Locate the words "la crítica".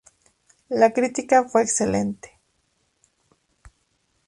0.71-1.43